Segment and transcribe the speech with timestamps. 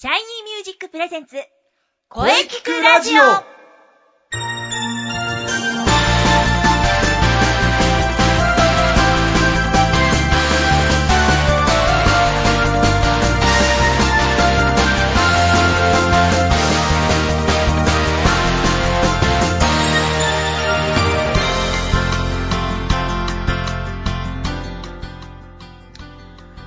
[0.00, 1.34] シャイニーミュージックプレゼンツ
[2.08, 3.22] 声聞くラジオ。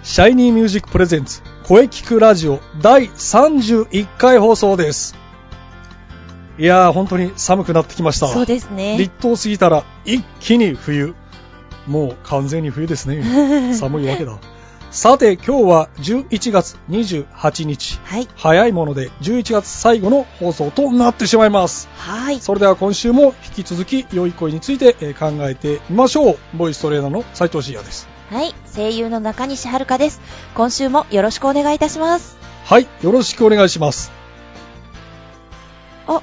[0.03, 5.15] シャイニーミュージック presents 声キクラジオ第31回放送です。
[6.57, 8.27] いやー、本当に寒くなってきました。
[8.27, 11.13] そうですね立冬過ぎたら一気に冬。
[11.87, 13.73] もう完全に冬ですね。
[13.73, 14.37] 寒いわけだ。
[14.89, 17.99] さて、今日は11月28日。
[18.03, 21.87] はい早いもので11月最後の放送となってしまいます。
[21.95, 26.37] はいそれでは今週も引き続き良い声についてえー考えてみましょう。
[26.55, 28.10] ボイストレーナーの斉藤慎也です。
[28.31, 30.21] はい声優の中西遥です
[30.55, 34.11] 今週もよろしくお願いいたしますはい、よろしくお願いします。
[36.07, 36.21] あ、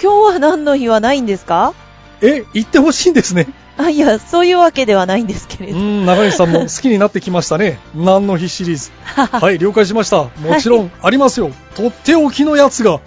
[0.00, 1.72] 今日は何の日はないんですか？
[2.20, 3.48] え、言ってほしいんですね。
[3.76, 5.78] あ、いや、そういうわけではないんですけれど。
[5.78, 7.80] うん、中西さんも好きになってきましたね。
[7.94, 8.90] 何の日シリーズ。
[9.16, 10.24] はい、了解しました。
[10.24, 10.30] も
[10.60, 11.50] ちろんありますよ。
[11.74, 12.92] とっておきのやつが。
[12.92, 13.00] は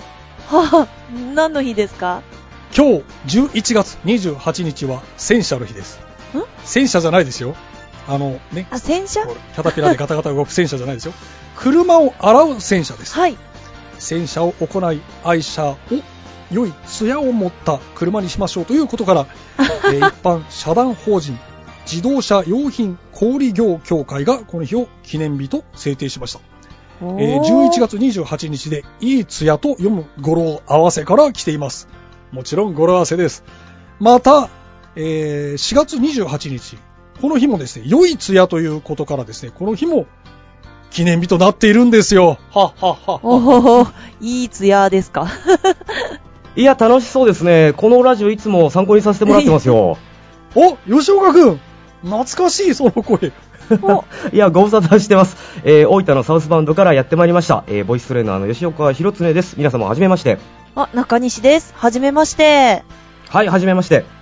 [0.50, 0.88] あ、
[1.36, 2.22] 何の日ですか？
[2.76, 2.86] 今
[3.28, 6.00] 日11月28日は戦車の日です。
[6.36, 6.42] ん？
[6.66, 7.56] 戦車じゃないですよ。
[8.08, 9.26] あのね、あ、洗車？
[9.26, 11.14] キャタピラでガタガタ動く戦車じゃないですよ。
[11.56, 13.16] 車を洗う戦車です。
[13.16, 13.38] はい。
[14.00, 15.78] 洗車を行い愛車を
[16.52, 19.28] 良い艶を持った車にしましょうということから、
[19.92, 21.38] えー一般社団法人
[21.90, 26.40] 自動車用品小売業協会がこの日を記念日と制定しました、
[27.02, 31.88] えー11月28日でいい艶と読む語呂合わせから来ています
[32.32, 33.44] もちろん語呂合わせです
[34.00, 34.50] また、
[34.96, 36.78] えー4月28日
[37.22, 40.06] この日もですね良い艶ということからですねこの日も
[40.90, 45.28] 記念日となっているんですよはっはっはっはおほほ、いいツヤですか。
[46.56, 47.73] いや、楽しそうですね。
[47.78, 49.98] このラジオいつも参考にさせてもらってますよ。
[50.56, 51.60] お、吉岡くん
[52.02, 53.32] 懐かしい、その声。
[53.82, 55.38] お、 いや、ご無沙汰してます。
[55.64, 57.64] えー大分のサウスバンドからやってまいりました。
[57.67, 59.55] えーボイストレーナーの吉岡弘恒です。
[59.58, 60.39] 皆様はじめまして。
[60.76, 61.76] あ、中西です。
[61.78, 62.84] はじめまして。
[63.30, 64.17] はい、はじめまして。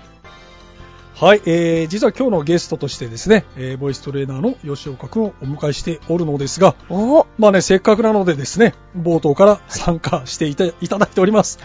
[1.17, 11.59] はい、えー、実は今日のゲストとしてですね、えー、ボイストレーナーの吉岡くんをお迎えしておるのですが、お、まあね、せっかくなのでですね、冒頭から参加していた,、い、ただいております。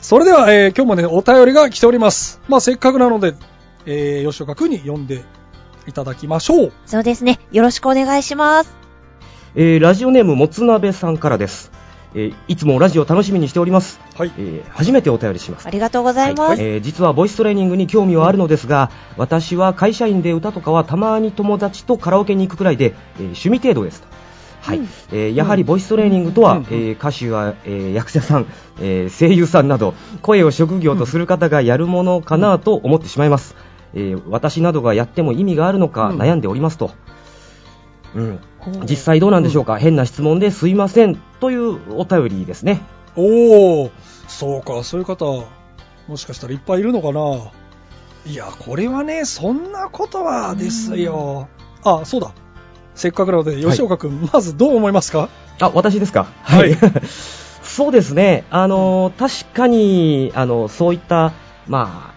[0.00, 2.40] それでは、えー、今日もね、お便りが来ております。
[2.46, 3.34] まあ、せっかくなので、
[3.86, 5.24] えー、吉岡くんに読んで
[5.88, 6.72] いただきましょう。
[6.86, 8.72] そうですねよろしくお願いします
[9.56, 11.72] えーラジオネームもつなべさんからです。
[12.14, 14.00] えーいつもラジオ楽しみにしております。
[14.16, 14.32] はい。
[14.38, 15.66] えー初めてお便りします。
[15.66, 15.70] あ。
[15.70, 24.08] りがとうございます、えー実はボイストレーニングに興味はあるのですが、私は会社員で歌とかはたまに友達とカラオケに行くくらいで、えー趣味程度ですと。
[24.62, 24.78] はい。
[24.78, 24.88] うん。
[25.12, 26.62] えーやはりボイストレーニングとは、うん。
[26.64, 28.46] えー歌手や、えー役者さん、
[28.80, 33.54] えー声優さんなど声を職業とする方がやるものかなと思ってしまいます、
[33.94, 36.18] えー私などがやっても意味があるのかうん。
[36.18, 36.90] 悩んでおりますと、
[38.16, 38.40] うん、
[38.88, 42.80] 実際どうなんでしょうか、変な質問ですいませんというお便りですね
[43.14, 43.90] おー、
[44.28, 45.44] そうか、そういう方、
[46.08, 47.50] もしかしたらいっぱいいるのかな？
[48.26, 51.48] いや、これはね、そんなことはですよ。
[51.84, 52.32] あ、そうだ。
[52.94, 55.28] せっかくなので、吉岡くん、まずどう思いますか？
[55.60, 56.26] あ、私ですか？
[56.42, 56.76] はい
[57.62, 58.44] そうですね。
[58.50, 61.32] あの、確かに、あの、そういった、
[61.68, 62.15] まあ、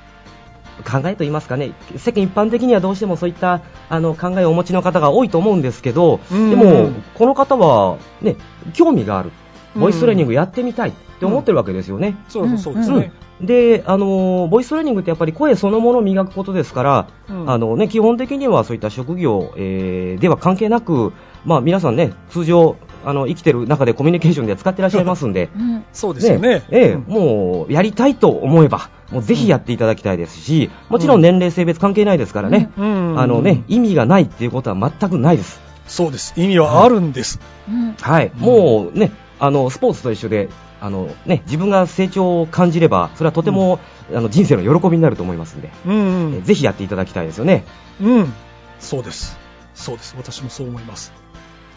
[0.83, 6.49] 考えと言いますかね、世間一般的にはどうしてもそういったあの考えをお持ちの方が多いと思うんですけど、うん。
[6.49, 8.35] でも、この方は、ね、
[8.73, 9.31] 興味がある、
[9.75, 12.17] ボイストレーニングやってみたいって思ってるわけですよね。
[12.27, 12.57] そううん。
[12.57, 13.11] そうですね。
[13.41, 17.49] で、あのボイストレーニングってやっぱり声そのものを磨くことですから、うん。
[17.49, 21.13] あのね、基本的にはそういった職業、えーでは関係なく、
[21.45, 26.63] まあ、皆さんね、通常、あの生きてる中でコミュニケーションで使ってらっしゃいますんで、うんそうですよね。
[26.69, 35.61] ええうんもうやりたいと思えば、もうぜひやっていただきたいですし、もちろん年齢、性別関係ないですからね、うんあのね、意味がないっていうことは全くないです。
[35.87, 36.33] そうです。
[36.37, 37.39] 意味はあるんです。
[37.67, 40.49] うんはい、もうね、あのスポーツと一緒で、
[40.81, 43.79] あのね、自分が成長を感じれば、それはとても、
[44.13, 47.65] あの人生の喜びになると思いますんで、うんうんえぜひやっていただきたいですよね。
[48.01, 48.33] うん、
[48.79, 49.37] そうです。
[49.73, 50.15] そうです。
[50.17, 51.13] 私もそう思います。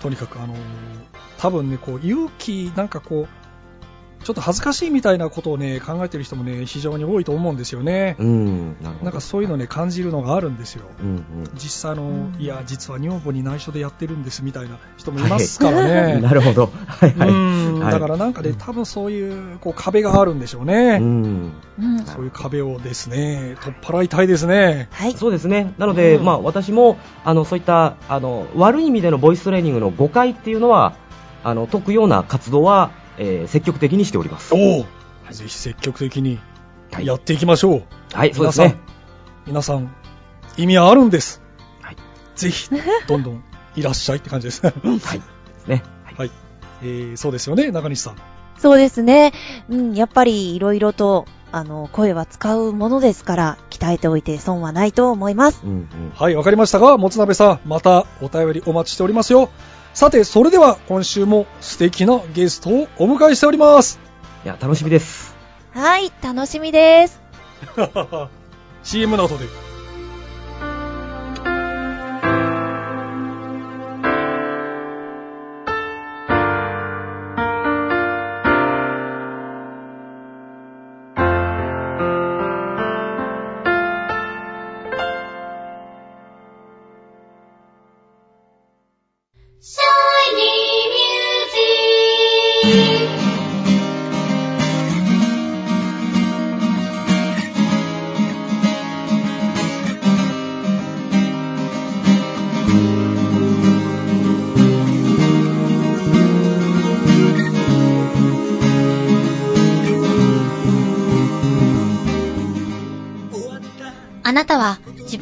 [0.03, 0.59] とにかく、あのー
[1.39, 3.42] 多分ね、こう、勇気、なんかこう、
[4.23, 8.17] ちょっと恥ずかしいみたいなことをね、考えてる人もね、非常に多いと思うんですよね。
[8.19, 8.93] うん、な。
[9.03, 10.85] なんかそういうのね、感じるのがあるんですよ。
[11.01, 11.25] うんうん
[11.55, 15.85] 実際あの、うんいや、実は女房に内緒でやってるんですみたいな人もいますから
[16.15, 16.21] ね。
[16.23, 16.71] なるほど。
[16.87, 17.93] はいはい。
[17.93, 20.99] だからなんかね、多分そういうこう壁があるんでしょうね。
[21.01, 24.89] うんうんそういう壁をですね、取っ払いたいですね。
[24.93, 25.75] はいそうですね。
[25.79, 30.95] なので、うんまあ私も、あの、そういった、あの、悪い意味でのボイストレーニングの誤解っていうのは、
[31.45, 34.55] あの解くような活動は、えー積極的にしております。
[34.55, 34.87] おお
[35.33, 36.39] ぜひ積極的に
[36.93, 37.83] はいやっていきましょう。
[38.13, 38.77] はい、そうですね。
[39.47, 39.95] 皆さん、
[40.57, 41.43] 意味はあるんです。
[41.81, 41.97] はい。
[42.37, 42.71] ぜひ、
[43.09, 43.45] どんどん
[43.75, 44.65] いらっしゃいって感じです。
[44.65, 44.75] はい。
[44.87, 44.99] はい。
[44.99, 45.01] で
[45.59, 45.83] すね。
[46.17, 46.31] はい。
[46.83, 48.17] えー、そうですよね、中西さん。
[48.59, 49.33] そうですね。
[49.69, 55.63] うん、やっぱりいろいろと、あの、声は使うものですから、鍛えておいて損はないと思います。
[55.65, 55.89] うんうん。
[56.15, 59.51] はい、わかりましたが、もつなべさん、またお便りお待ちしておりますよ。
[59.95, 64.01] さて、それでは今週も素敵なゲストをお迎えしております。
[64.45, 65.37] いや、楽しみです。
[65.73, 67.21] はい、楽しみです。
[68.83, 69.72] CM の後で。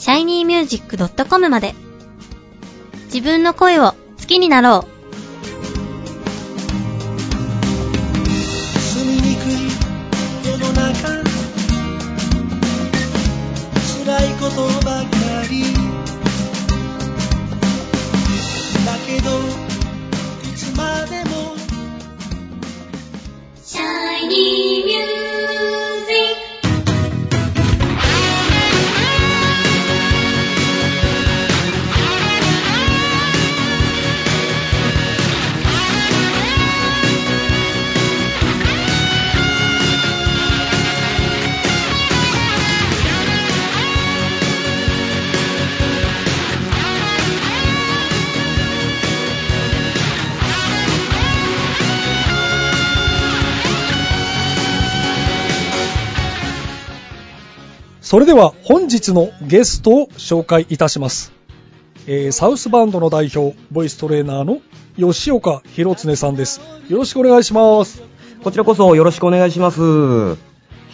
[0.00, 1.74] shinymusic.com まで。
[3.04, 4.99] 自分の声を好きになろう。
[58.10, 61.32] それでは本日のゲストを紹介いたします。
[62.08, 64.58] えーサウスバンドの代表、ボイストレーナーの
[64.96, 66.60] 吉岡弘常さんです。
[66.88, 68.02] よろしくお願いします。
[68.42, 69.80] こちらこそよろしくお願いします。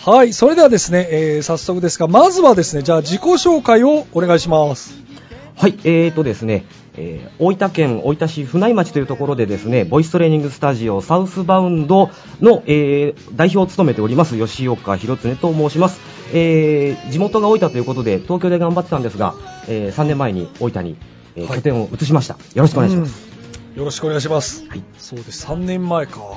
[0.04, 5.05] はい、それではですね、えー早速ですが、まずはですね、じゃあ自己紹介をお願いします。
[5.58, 6.66] はい、えーとですね、
[6.96, 12.10] えー大分県大分市船井町というところでですね、ボイストレーニングスタジオサウスバウンド
[12.40, 16.00] の、えー代表を務めております吉岡弘常と申します。
[16.34, 19.34] えー地元が大分ということで東京で頑張ってたんですが、
[19.68, 20.96] え3年前に大分に、
[21.36, 22.34] えーはい拠点を移しました。
[22.34, 23.26] よろしくお願いします。
[23.30, 23.36] うん
[23.76, 24.66] よろしくお願いします。
[24.68, 26.18] はい、そうです、3年前か。
[26.20, 26.36] も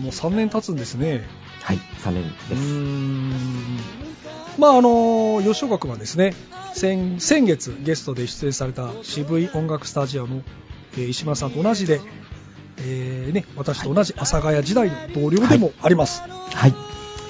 [0.00, 1.22] う3年経つんですね。
[1.62, 2.56] はい、3年で
[3.96, 4.09] す。
[4.56, 6.34] んまああの吉岡君はですね
[6.74, 10.42] 先先月ゲストで出演された渋い音楽スタジオの、
[10.94, 12.00] えー石村さんと同じで、
[12.78, 16.74] えーね、私と同じ阿佐ヶ谷時代の同僚でもあります、はい、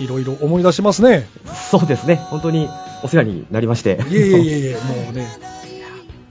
[0.04, 1.26] い、ろいろ思い出しますね。
[1.70, 2.68] そうですね、本当に
[3.02, 5.26] お世話になりまして、いえいえいえいえもうね。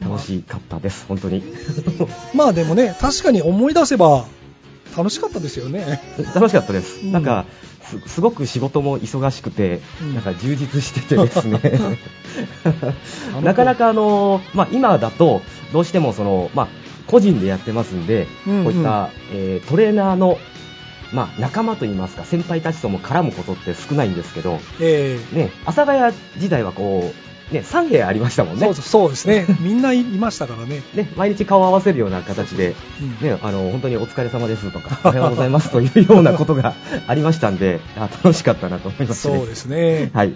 [0.01, 1.43] 楽しかったです、本当に。
[2.33, 4.25] まあでもね確かに思い出せば
[4.95, 6.01] 楽しかったですよね。
[6.35, 7.11] 楽しかったです、うん。
[7.11, 7.45] なんか
[7.81, 10.13] すすごく仕事も忙しくて、うん。
[10.15, 11.59] なんか充実しててですね。
[13.43, 15.41] なかなかあの、まあ、今だと
[15.73, 16.67] どうしてもその、まあ、
[17.07, 18.63] 個人でやってますんで、うんうん。
[18.65, 20.37] こういった、えートレーナーの、
[21.13, 36.73] まあ、仲間といいますか先輩たちとも絡むことって少ないんですけど、えーね、阿佐ヶ谷時代はこう、ね、3部屋ありましたもんねそうそうですねみんないいましたからね、 ね毎日顔を合わせるような形で、うんね、あの本当にお疲れ様ですとか、おはようございますというようなことが
[37.07, 39.37] ありましたんで、 あ楽しかったなと思いますね。
[39.37, 40.33] そうですねはい。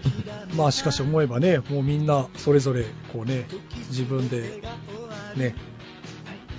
[0.56, 3.46] まあしかし思えばね、もうみんなそれぞれこうね、
[3.90, 4.62] 自分で
[5.36, 5.56] ね、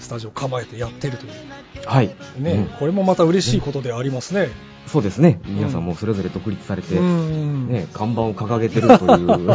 [0.05, 1.33] スタジオ構えてやってるという
[1.87, 2.15] はい。
[2.39, 4.49] ね、うんこれもまた嬉しいことでありますね。
[4.87, 5.41] そうですね。
[5.45, 9.11] 皆さんもそれぞれ独立されて、うん、ね、看板を掲げてるという。
[9.11, 9.47] うん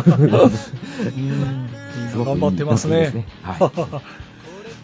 [1.16, 3.26] みんな頑張ってますね。
[3.58, 4.02] すごくい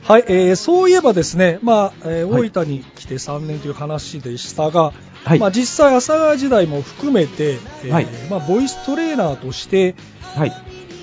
[0.03, 4.93] はい、えーそういえばですね、まあ、えーはい大分に来て3年という話でしたが、
[5.23, 7.53] はいまあ、実際、朝川時代も含めて、
[7.83, 9.95] えーはいまあ、ボイストレーナーとして
[10.35, 10.51] はい。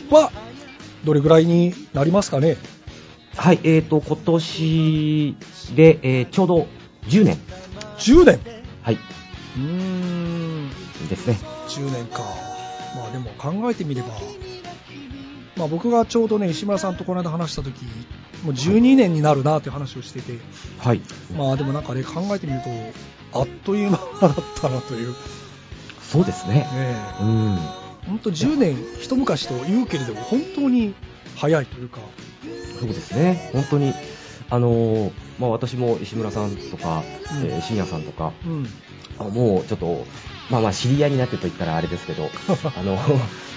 [0.08, 0.30] は、
[1.04, 2.56] どれぐらいになりますかね？
[3.36, 5.36] はい、えーと、今年
[5.74, 6.66] で、えーちょうど
[7.06, 7.38] 10年。
[7.98, 8.40] 10年？
[8.82, 8.94] はい。
[8.94, 10.70] うーん、
[11.08, 11.38] ですね。
[11.68, 12.20] 10年か。
[12.94, 14.08] まあでも考えてみれば、
[15.56, 17.84] まあ僕がちょうどね、石村さんとこの間話した時
[18.44, 20.38] もう12年になるなっていう話をしてて、
[20.78, 21.00] はい。
[21.36, 22.60] まあでもなんかね、考えてみる
[23.32, 25.14] と、あっという間だったなという。
[26.02, 26.54] そうですね。
[26.54, 27.56] ねうん。
[28.06, 30.94] 本当10年一昔と言うけれども本当に
[31.36, 32.00] 早いというか、
[32.80, 33.50] そうですね。
[33.52, 33.94] 本当に、
[34.50, 37.02] あのーまあ私も石村さんとか、
[37.40, 38.66] うんえー深夜さんとか、うん、
[39.18, 40.04] あもうちょっと、
[40.50, 42.30] まあまあ知り合いになってと言ったらあれですけど、
[42.76, 42.98] あの、も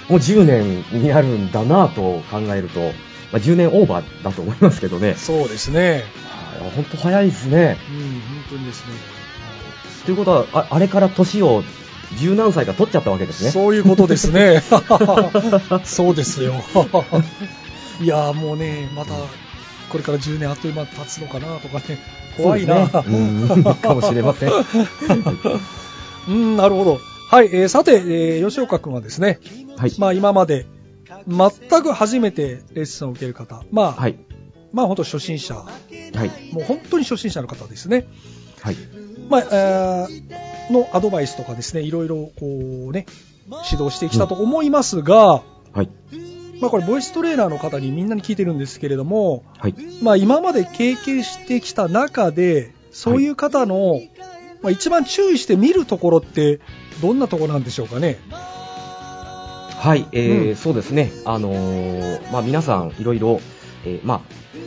[0.09, 2.87] う10年になるんだなと考えると、ま
[3.33, 5.15] あ、10年オーバーだと思いますけどね。
[5.15, 7.77] そうですね、はい本当早いですね。
[7.89, 8.93] うん、本当にですね、
[10.05, 11.63] ということは、ああれから年を
[12.17, 13.51] 十何歳か取っちゃったわけですね。
[13.51, 14.63] そういうことですね、
[15.83, 16.53] そうですよ、
[18.01, 19.11] いやーもうね、また
[19.89, 21.99] これから10年あっという間経つのかなとかね、
[22.37, 24.51] 怖いな、ねうんかもしれません。
[26.27, 26.99] うん、なるほど。
[27.29, 29.39] はい、えーさて、えー吉岡君はですね、
[29.77, 29.93] はい。
[29.97, 30.65] まあ今まで
[31.27, 34.15] 全く初めてレッスンを受ける方、まあ、はい。
[34.73, 36.53] まあ本当初心者、はい。
[36.53, 38.05] もう本当に初心者の方ですね。
[38.61, 38.75] はい。
[39.29, 43.05] まあ、えーのアドバイスとかですね、いろいろこうね、
[43.71, 45.89] 指導してきたと思いますが、はい。
[46.61, 49.75] まあこれボイストレーナーの方にみんなに聞いてるんですけれども、はい。
[50.01, 53.99] まあ今まで経験してきた中で、そういう方の、
[54.61, 56.59] まあ一番注意して見るところって、
[57.01, 58.17] どんなところなんでしょうかね。
[58.29, 61.11] はい、えーうんそうですね。
[61.25, 63.39] あのーまあ皆さんいろいろ、
[63.85, 64.21] えーまあ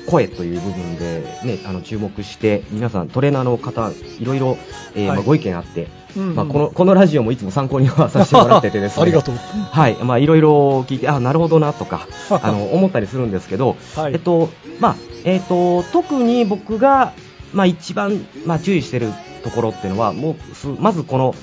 [0.07, 4.57] 声という部分でね、あの注目して、皆さんトレーナーの方いろいろ、
[4.95, 9.03] えーはいまあご意見あって、うんうんまあこのこのラジオもいつも参考にはさせてもらっててですね。
[9.03, 9.35] ありがとう。
[9.71, 14.49] はい、まあいろいろ聞いて、あ、なるほどなとか、 あの思ったりするんですけど、はいえっと、
[14.81, 17.13] まあ、えっと、特に僕が、
[17.53, 21.35] まあ一番、まあ注意してるところっていうのは、もうす、まずこの、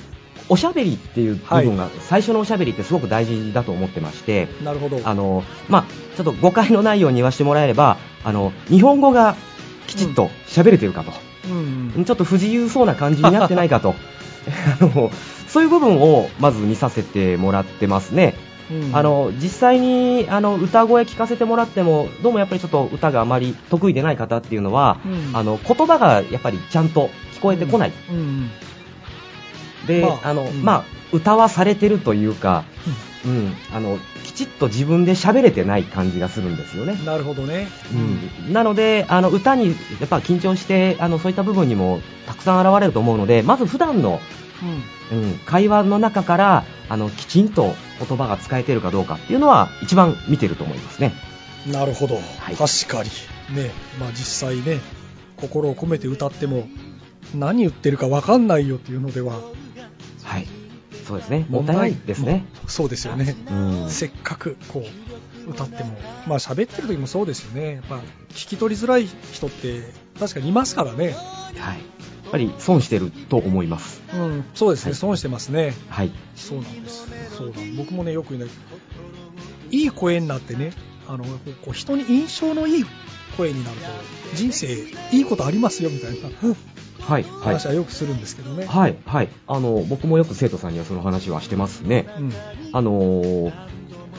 [0.48, 5.02] おしゃべりっていう部分が、最初のおしゃべりってすごく大事だと思ってまして、なるほど。
[5.04, 5.86] あの、まあ、
[6.16, 9.36] ちょっと誤解のないように言わせてもらえれば、あの、日本語が
[9.88, 11.12] きちっと喋れてるかと、
[11.50, 12.06] うんうん。
[12.06, 13.96] ちょっと不自由そうな感じになってないかと、
[14.80, 15.12] あの、
[15.48, 18.36] そういう部分をまず見させてもらってますね。
[18.72, 25.38] うんあの実際にあの歌声聞かせてもらってもどうもやっぱりちょっと歌があまり得意でない方っていうのは、うん。
[25.38, 28.50] あの言葉がやっぱりちゃんと聞こえてこない、うんうん
[29.86, 30.64] で、まああのうん。
[30.64, 32.66] まあ、歌はされてるというか、
[33.26, 37.00] うん、あのきちっと自分で喋れてない感じがするんですよね。
[37.06, 37.68] なるほどね。
[38.46, 39.74] うん、なのであの歌にや
[40.06, 44.20] っぱ緊張してあのそういった部分にもたくさん現れると思うのでまず普段の、
[44.62, 44.96] うん。
[45.12, 51.14] うん、会話の中からあのきちんと言葉が使えているかどうかっていうのは一番見てると思いますね。
[51.72, 52.56] なるほど、はい。
[52.56, 53.10] 確かに、
[53.56, 53.72] ね。
[54.00, 54.82] まあ、実際ね、
[55.38, 56.68] 心を込めて歌っても、
[57.34, 59.42] 何言ってるか分かんないよっていうのでは、
[60.24, 60.48] はい、
[61.06, 62.46] そうですね、もったいないですね。
[62.68, 63.54] そうですよね、う
[63.86, 64.84] ん、せっかくこ
[65.48, 67.98] う歌っても、まあ喋ってる時もそうですよね、やっぱ
[68.30, 69.84] 聞き取りづらい人って
[70.20, 74.02] 確かにいますからね、はい、やっぱり損してると思います。
[74.14, 74.96] うん、そうですね、はい。
[74.96, 78.52] 損してますね、はい、そうなんです、そうだ僕もね、よく言うね、
[79.72, 80.72] いい声になってね、
[81.08, 82.86] あのこう人に印象のいい
[83.38, 84.68] 声になると、人生
[85.12, 86.30] いいことありますよみたいな
[87.08, 87.68] はい、はい話。
[87.68, 88.66] はよくするんですけどね。
[88.66, 89.30] はい、はい。
[89.48, 92.08] あの、僕もよく生徒さんにはその話はしてますね。
[92.18, 92.34] うん
[92.74, 93.54] あのー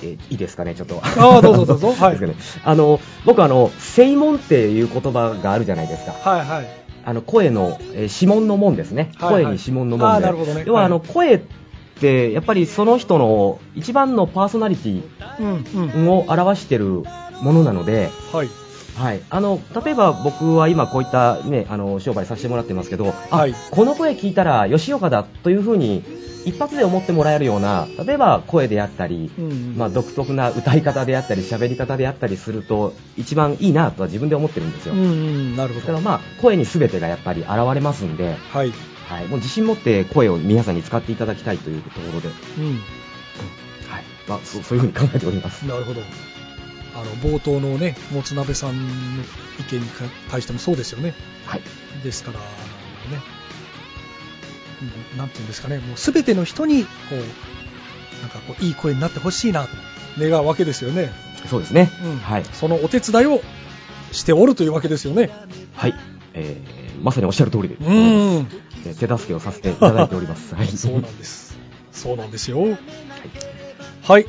[0.02, 1.00] えいいですかね、ちょっと。
[1.02, 6.12] ああどうぞどうぞ はいですかねあの、僕あの、声紋っていう言葉があるじゃないですか。
[6.30, 6.66] はいはい。
[7.04, 9.10] あの、声の、えー指紋の紋ですね。
[9.16, 10.16] はいはい声に指紋の紋で。
[10.16, 11.40] あーなるほどね要は、はいあの、声っ
[11.98, 15.02] て、やっぱりその人の一番のパーソナリティ
[15.40, 16.08] うんうん。
[16.10, 17.02] を表してる
[17.40, 18.48] ものなので、はい。
[18.96, 26.02] はい、あの例えば僕は今こういった、ね、あの商売させてもらってますけど、あはいこの声聞いたら吉岡だというふうに
[26.46, 35.56] 一発で思ってもらえるような例えば声であったり、うんうんまあ、独特な歌い方であったり喋り方であったりすると一番いいなとは自分で思ってるんですよ、うんうん。
[35.56, 35.80] なるほど。
[35.80, 38.72] だからまあ声に全てがやっぱり現れますんで、はい。
[39.08, 42.80] はい、もう自信持って声を皆さんに使っていただきたいというところで、うん。
[43.88, 45.66] はいまあ、そうそういうふうに考えております。
[45.66, 46.00] なるほど。
[46.96, 48.86] あの、冒頭のね、もつ鍋さん
[49.16, 49.22] の
[49.60, 49.86] 意見に
[50.30, 51.14] 対してもそうですよね。
[51.46, 51.62] はい
[52.02, 52.44] ですから、ね、
[55.12, 57.14] うんなんていうんですかね、もうすべての人に、こう、
[58.20, 59.68] なんかこう、いい声になってほしいなと
[60.18, 61.10] 願うわけですよね。
[61.46, 63.40] そうですね、うんはいそのお手伝いを
[64.10, 65.30] しておるというわけですよね。
[65.74, 65.94] はい。
[66.34, 68.48] えー、まさにおっしゃる通りで、うーん。
[68.86, 70.54] えー手助けをさせていただいております。
[70.54, 70.68] はい。
[70.68, 71.58] そうなんです。
[71.92, 72.60] そうなんですよ。
[72.62, 72.78] はい、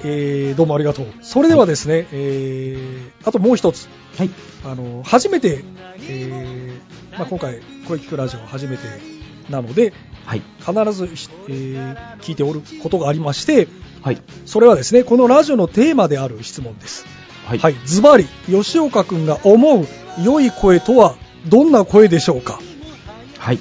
[0.02, 1.06] えー、どうもありがとう。
[1.22, 3.88] それではですね、えー、あともう一つ。
[4.18, 4.30] はい。
[4.66, 5.64] あの、初めて、
[6.10, 8.84] えー、まあ、今回、声聞くラジオは初めて
[9.52, 9.94] なので、
[10.26, 10.42] はい。
[10.62, 11.06] 必ず、
[11.48, 13.68] えー聞いておることがありまして、
[14.02, 14.22] はい。
[14.48, 17.06] それはですね、このラジオのテーマである質問です。
[17.46, 17.60] はい。
[17.60, 19.86] はい、ズバリ、吉岡くんが思う
[20.26, 21.16] 良い声とは
[21.48, 22.60] どんな声でしょうか？
[23.38, 23.60] はい。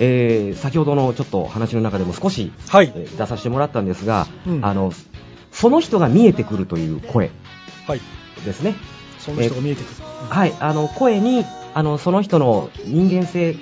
[0.00, 4.92] えー、先ほどのちょっと話の中でも少し、はい、えー出させてもらったんですが、うんあの、
[5.52, 7.30] その人が見えてくるという声
[7.86, 8.00] はい、
[8.44, 8.74] ですね。
[9.18, 10.06] その人が見えてくる。
[10.28, 10.54] はい。
[10.60, 11.44] あの、声に、
[11.74, 13.56] あの、その人の人間性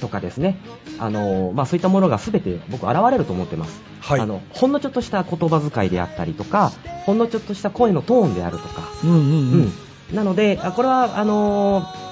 [0.00, 0.58] とかですね、
[0.98, 3.82] あの、まあ、そういったものが全て僕現れると思ってます。
[4.00, 6.72] はいあの、ほんのちょっとした言葉遣いであったりとか、
[7.06, 9.72] ほんのちょっとした声のトーンであるとか、うんうんううんん。
[10.12, 12.02] なので、あこれは、あのー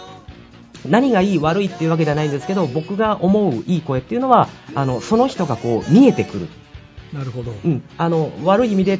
[0.88, 6.48] 何がいい悪いっていうわけではないんですけど、僕が思ういい声っていうのは、あの、その人がこう見えてくる。
[7.12, 7.52] なるほど。
[7.64, 7.82] うん。
[7.98, 8.98] あの、悪い意味で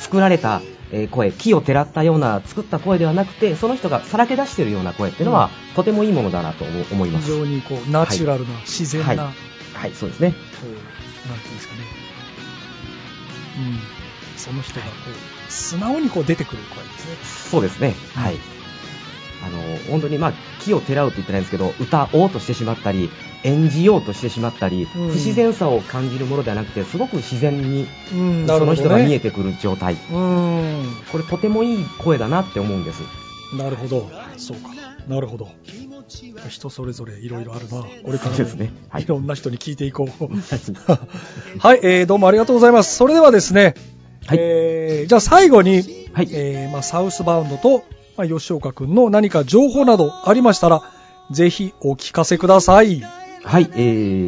[0.00, 7.36] 作られた、えー声、木をてらったような作った声ではなくて、その人がさらけ出してるような声っていうのは、とてもいいものだなと思思いま非す。
[7.36, 9.22] 常にこう、ナチュラルな、自然な、はいこ
[9.74, 10.34] はい、そうですね。
[10.62, 11.80] う、なんていうんですかね。
[13.58, 13.78] うん。
[14.36, 14.92] その人がこ
[15.48, 17.50] う、素直にこう出てくる声ですね。
[17.50, 17.94] そうですね。
[18.14, 18.36] はい。
[19.44, 23.10] あの、本当にまあ、木をてらうって言ってないんですけど、歌おうとしてしまったり、
[23.42, 29.94] 演じようとしてしまったり、うん不自然さを感じるものではなくて、すごく自然に、うんその人が見えててくる状態。
[30.12, 30.84] うん。
[31.10, 33.02] これとてもいい声だなって思うんです。
[33.56, 34.10] なるほど。
[34.36, 34.70] そうか。
[35.08, 35.48] なるほど。
[36.48, 37.82] 人それぞれいろいろあるな。
[37.82, 41.58] これからですねはいいろんな人に聞いていこう。
[41.58, 42.96] はい、えー、どうもありがとうございます。
[42.96, 43.74] それではですね、
[44.26, 45.82] はいえー、じゃあ最後に、
[46.12, 47.84] はいえー、まあ、サウスバウンドと、
[48.16, 50.82] まあ、吉岡くんの何か情報などありましたら、
[51.30, 53.02] ぜひお聞かせください。
[53.42, 53.78] はい、え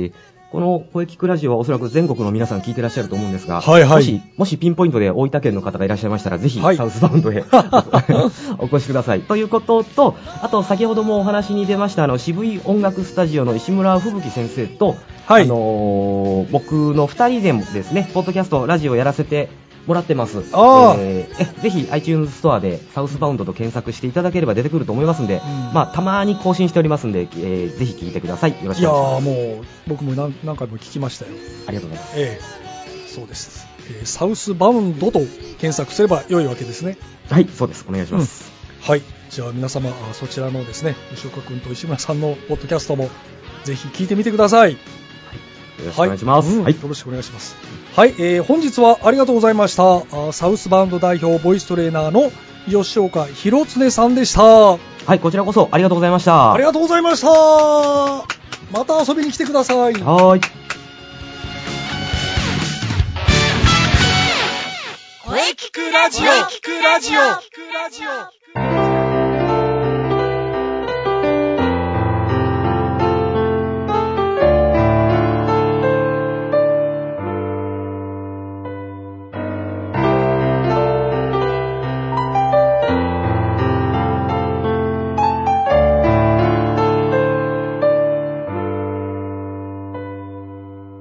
[0.06, 0.12] ー、
[0.50, 3.88] この声聞くラジオはおそらく全国の皆さん聞いてらっしゃると思うんですが、はいはい。
[3.96, 6.76] もし、もしピンポイントで大分県の方がいらっしゃいましたら、ぜひ、はい。
[6.76, 7.44] サウスバウンドへ
[8.58, 9.20] お越しください。
[9.22, 15.44] ということと、あと、先ほどもお話に出ました、あの、渋い音楽スタジオの石村吹雪先生と、はい。
[15.44, 19.48] あのー僕の二人でもですね、ポッドキャスト、ラジオやらせて
[19.86, 20.38] もらってます。
[20.38, 21.26] えー
[21.58, 25.40] えぜひ iTunes ストアでサウスバウンドと検索していただければ出てくると思いますんで、ん
[25.72, 28.50] まあ、たまに更新しておりますんで、えーぜひ聞いてください。
[28.50, 29.28] よろしいやくお願いします。
[29.28, 31.32] ーもう、僕も何何回も聞きましたよ。
[31.66, 32.20] ありがとうございます。
[32.20, 32.72] ええ
[33.08, 35.20] そうです、えーサウスバウンドと
[35.58, 36.96] 検索すれば良いわけですね。
[37.30, 37.84] はい、そうです。
[37.88, 38.50] お願いします。
[38.80, 39.02] はい。
[39.30, 43.08] じゃあ皆様、あそちらのですね、吉岡君と石村さんのポッドキャストも
[43.64, 44.76] ぜひ聞いてみてください。
[45.82, 46.48] よろしくお願いします。
[46.48, 46.72] はい。
[46.72, 47.56] うんよろしくお願いします。
[47.96, 49.96] はい、えー本日はありがとうございました。
[50.28, 52.32] あサウスバウンド代表ボイストレーナーの
[52.68, 54.42] 吉岡弘恒さんでした。
[54.42, 54.78] は
[55.14, 56.52] い、こちらこそありがとうございました。
[56.52, 57.28] ありがとうございました。
[58.72, 59.94] また遊びに来てください。
[59.94, 60.40] はーい。
[65.24, 68.41] 声聞くラジオ聞くラジオ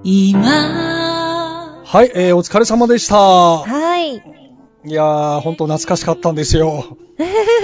[0.03, 3.15] 今はい、えーお疲れ様でした。
[3.17, 4.15] はい。
[4.15, 4.21] い
[4.91, 6.97] やー、ほんと懐かしかったんですよ。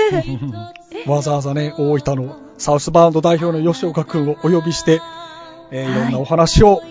[1.08, 5.02] わざわざね、大分のサウスバウンド代表の吉岡くんをお呼びして、
[5.72, 6.82] えーいろんなお話を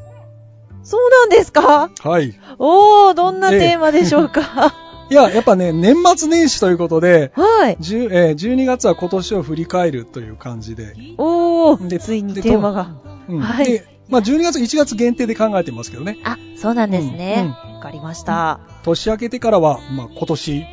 [0.85, 1.89] そうなんですか？
[2.01, 2.37] はい。
[2.59, 4.73] おー、どんなテーマでしょうか、
[5.09, 7.77] いや、やっぱね、年末年始ということで、はい。
[7.77, 12.95] 10えー12月は今年を振り返るという感じで、おー、でついにでテーマが。
[13.29, 16.19] うんはいで、まあ、12月、1月限定で考えてますけどね。
[16.23, 17.55] あ、そうなんですね。
[17.67, 18.59] うんわ、かりました。
[18.83, 20.65] 年明けてからは、まあ、今年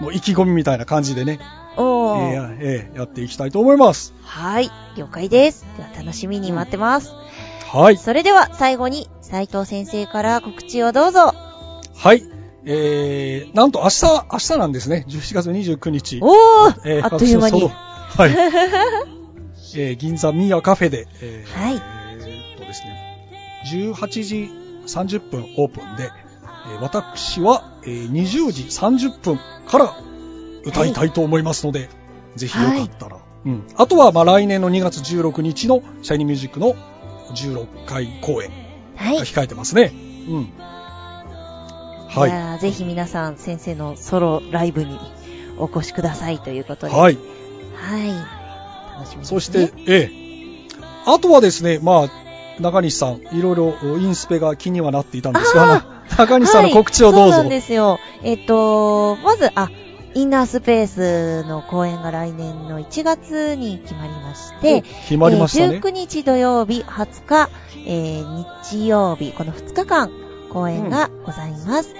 [0.00, 1.38] の意気込みみたいな感じでね、
[1.76, 2.32] おー。
[2.32, 4.12] えーえーやっていきたいと思います。
[4.22, 4.70] はい。
[4.96, 5.64] 了解です。
[5.76, 7.12] では楽しみに待ってます。
[7.72, 7.96] はい。
[7.96, 11.32] それでは最後に斉藤先生から告知をどうぞ。
[11.94, 12.24] はい。
[12.64, 15.04] えー、なんと明日、明日なんですね。
[15.08, 16.18] 17月29日。
[16.20, 17.68] おー、えーあっという間に。
[17.68, 18.30] はい。
[19.76, 21.97] えー、銀座ミヤカフェで、えーはい
[23.76, 24.50] 18時
[24.86, 29.96] 30分オープンで、えー私は、えー20時30分から
[30.64, 31.88] 歌いたいと思いますので、
[32.36, 33.18] ぜひよかったら。
[33.46, 33.66] うん。
[33.76, 36.74] あとは、まあ、来年の2月16日のシャイニーミュージックの
[37.34, 38.50] 16回公演
[38.96, 39.16] はい。
[39.16, 39.92] が控えてますね。
[40.28, 40.52] うん。
[42.10, 44.98] はいぜひ皆さん先生のソロライブに
[45.58, 46.94] お越しくださいということで。。
[46.94, 47.18] はいい。
[47.74, 48.08] はい。
[48.96, 49.40] 楽しみです、ね。
[49.40, 50.28] そして、ええ。
[51.06, 52.27] あとはですね、まあ、
[52.60, 55.84] 中西さん、いろいろインスペが気にはなっていたんですが、
[56.18, 57.20] 中西さんの告知をどうぞ。
[57.22, 57.98] はい、そうなんですよ。
[58.22, 59.68] えっ、と、まず、あ、
[60.14, 65.80] インナースペースの公演が来年の1月に決まりまして、決まりましたねえー。
[65.80, 67.50] 19日土曜日、20日、
[67.86, 70.10] えー日曜日、この2日間
[70.52, 71.94] 公演がございます。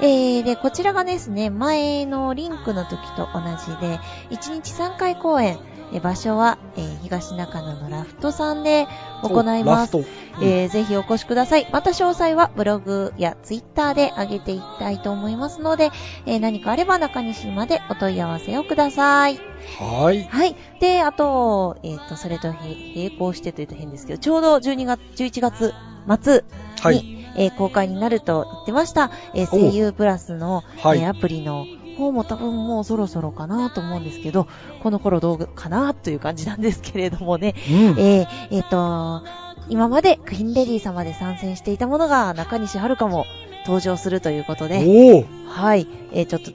[0.00, 3.98] えーで、こちらがですね、前のリンクの時と同じで、
[4.30, 5.58] 1日3回公演、
[5.92, 8.86] えー場所は、えー東中野のラフトさんで
[9.22, 9.96] 行います。
[9.96, 10.08] おラフ
[10.40, 10.44] ト。
[10.44, 11.66] えーぜひお越しください。
[11.72, 15.90] また詳細はブログやツイッターで上げていきたいと思いますので、
[16.26, 19.40] えー何かあれば中西までお問い合わせをください。
[19.78, 20.24] はい。
[20.24, 20.56] はい。
[20.80, 25.74] で、あと、えっ、と、それとへ並行してというと変ですけど、ちょうど12月、11月
[26.22, 26.42] 末に、
[26.80, 27.14] はい。
[27.36, 31.66] えー公開になると言ってました、えー声優プラスの、はいえーアプリの
[31.98, 34.46] 方も多分もうそろそろかなと思うんですけど、
[34.82, 37.76] この頃どうかなという感じなんですけれどもね、うん。
[37.98, 39.26] えーえーと、
[39.68, 43.26] 今までクイーンレディ様で参戦していたものが中西遥も
[43.66, 45.26] 登場するということで。
[45.48, 46.52] はい、えーちょっと、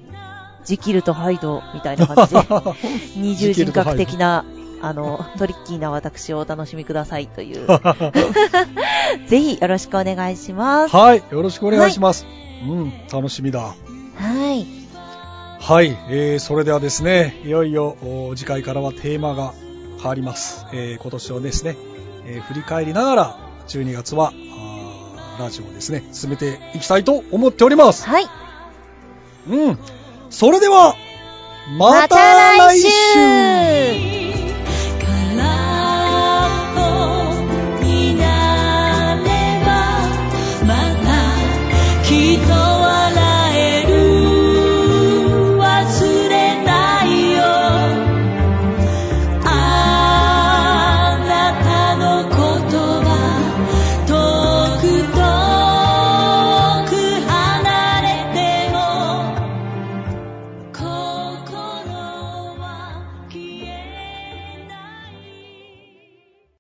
[0.64, 2.42] ジキルとハイドみたいな感じで、
[3.20, 4.46] 二重人格的な、
[4.82, 7.68] あの、トリッキーな私をお楽しみくださいという、
[9.28, 10.96] ぜひよろしくお願いします。
[10.96, 11.24] はい。
[11.30, 12.26] よろしくお願いします。
[12.66, 12.94] うん。
[13.12, 13.60] 楽しみだ。
[13.60, 14.83] はい。
[15.66, 15.98] はい。
[16.10, 19.54] えー、それではですね、いよいよお次回からはテーマが
[19.98, 20.66] 変わります。
[20.74, 21.78] えー、今年をですね、
[22.26, 23.38] えー振り返りながら、
[23.70, 24.34] 12月は、
[25.40, 28.06] ラジオをですね、進めていきたいと思っております。
[28.06, 28.26] はい。
[29.48, 29.80] うん。
[30.30, 30.96] それでは、
[31.78, 34.23] また来週また来週